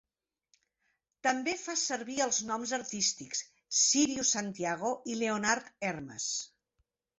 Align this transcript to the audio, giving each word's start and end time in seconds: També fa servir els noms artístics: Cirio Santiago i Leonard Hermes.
També 1.27 1.53
fa 1.63 1.75
servir 1.81 2.15
els 2.25 2.39
noms 2.53 2.73
artístics: 2.79 3.43
Cirio 3.81 4.27
Santiago 4.33 4.97
i 5.15 5.21
Leonard 5.23 5.73
Hermes. 5.93 6.29